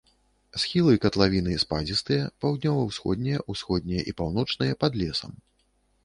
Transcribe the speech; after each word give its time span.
Схілы 0.61 0.93
катлавіны 1.03 1.57
спадзістыя, 1.63 2.23
паўднёва-ўсходнія, 2.45 3.43
усходнія 3.55 4.01
і 4.13 4.15
паўночныя 4.23 4.79
пад 4.85 4.97
лесам. 5.03 5.37